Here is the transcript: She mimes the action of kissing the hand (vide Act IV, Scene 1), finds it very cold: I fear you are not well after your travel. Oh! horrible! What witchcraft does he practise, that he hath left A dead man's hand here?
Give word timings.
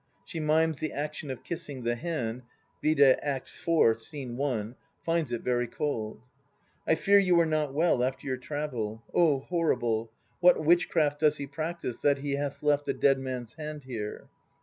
She 0.25 0.39
mimes 0.39 0.79
the 0.79 0.91
action 0.93 1.29
of 1.29 1.43
kissing 1.43 1.83
the 1.83 1.95
hand 1.95 2.41
(vide 2.83 3.19
Act 3.21 3.47
IV, 3.47 3.99
Scene 3.99 4.35
1), 4.35 4.73
finds 5.05 5.31
it 5.31 5.43
very 5.43 5.67
cold: 5.67 6.23
I 6.87 6.95
fear 6.95 7.19
you 7.19 7.39
are 7.39 7.45
not 7.45 7.71
well 7.75 8.03
after 8.03 8.25
your 8.25 8.37
travel. 8.37 9.03
Oh! 9.13 9.41
horrible! 9.41 10.11
What 10.39 10.59
witchcraft 10.65 11.19
does 11.19 11.37
he 11.37 11.45
practise, 11.45 11.97
that 11.97 12.17
he 12.17 12.33
hath 12.33 12.63
left 12.63 12.89
A 12.89 12.93
dead 12.93 13.19
man's 13.19 13.53
hand 13.53 13.83
here? 13.83 14.27